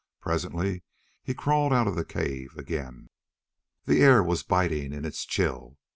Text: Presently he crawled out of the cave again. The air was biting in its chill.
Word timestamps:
Presently 0.19 0.81
he 1.21 1.35
crawled 1.35 1.71
out 1.71 1.85
of 1.87 1.95
the 1.95 2.03
cave 2.03 2.57
again. 2.57 3.11
The 3.85 4.01
air 4.01 4.23
was 4.23 4.41
biting 4.41 4.93
in 4.93 5.05
its 5.05 5.25
chill. 5.25 5.77